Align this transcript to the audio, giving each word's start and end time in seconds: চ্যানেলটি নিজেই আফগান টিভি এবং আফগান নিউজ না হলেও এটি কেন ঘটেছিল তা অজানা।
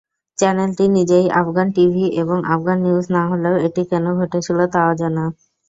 চ্যানেলটি 0.37 0.85
নিজেই 0.95 1.25
আফগান 1.41 1.67
টিভি 1.75 2.05
এবং 2.21 2.37
আফগান 2.53 2.77
নিউজ 2.85 3.05
না 3.15 3.23
হলেও 3.31 3.55
এটি 3.67 3.81
কেন 3.91 4.05
ঘটেছিল 4.19 4.59
তা 4.73 4.79
অজানা। 4.91 5.25